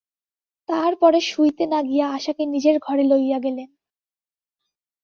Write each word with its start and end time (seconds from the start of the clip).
তাহার 0.69 0.93
পরে 0.95 1.19
শুইতে 1.21 1.63
না 1.65 1.79
গিয়া 1.81 2.05
আশাকে 2.09 2.43
নিজের 2.45 2.75
ঘরে 2.79 3.03
লইয়া 3.03 3.39
গেলেন। 3.39 3.69